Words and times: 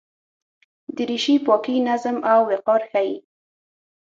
دریشي 0.95 1.35
پاکي، 1.45 1.75
نظم 1.87 2.17
او 2.33 2.39
وقار 2.51 2.81
ښيي. 2.91 3.13